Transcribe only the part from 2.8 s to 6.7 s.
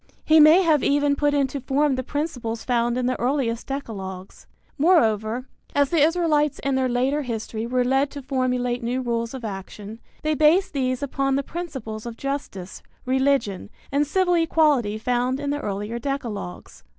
in the earliest decalogues. Moreover, as the Israelites